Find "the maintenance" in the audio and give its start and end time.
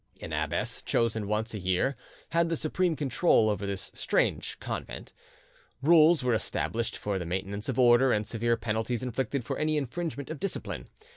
7.19-7.69